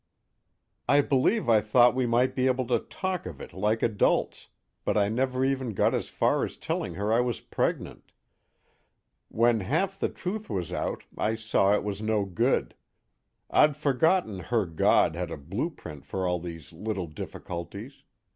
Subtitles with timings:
[0.95, 4.47] __I believe I thought we might be able to talk of it like adults,
[4.83, 8.11] but I never even got as far as telling her I was pregnant.
[9.29, 12.73] When half the truth was out I saw it was no good.
[13.51, 18.01] I'd forgotten her God had a blueprint for all these little difficulties.